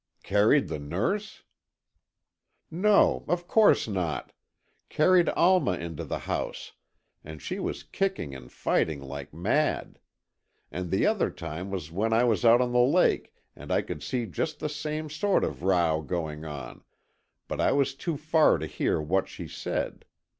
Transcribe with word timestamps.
"Carried 0.23 0.67
the 0.67 0.79
nurse?" 0.79 1.43
"No, 2.71 3.23
of 3.27 3.47
course 3.47 3.87
not! 3.87 4.33
Carried 4.89 5.29
Alma 5.29 5.73
into 5.73 6.03
the 6.03 6.17
house, 6.17 6.71
and 7.23 7.39
she 7.39 7.59
was 7.59 7.83
kicking 7.83 8.33
and 8.33 8.51
fighting 8.51 8.99
like 8.99 9.31
mad. 9.31 9.99
And 10.71 10.89
the 10.89 11.05
other 11.05 11.29
time 11.29 11.69
was 11.69 11.91
when 11.91 12.13
I 12.13 12.23
was 12.23 12.43
out 12.43 12.61
on 12.61 12.71
the 12.71 12.79
lake 12.79 13.31
and 13.55 13.71
I 13.71 13.83
could 13.83 14.01
see 14.01 14.25
just 14.25 14.59
the 14.59 14.69
same 14.69 15.07
sort 15.07 15.43
of 15.43 15.61
row 15.61 16.01
going 16.01 16.45
on, 16.45 16.83
but 17.47 17.61
I 17.61 17.71
was 17.71 17.93
too 17.93 18.17
far 18.17 18.57
to 18.57 18.65
hear 18.65 18.99
what 18.99 19.27
she 19.29 19.47
said. 19.47 20.03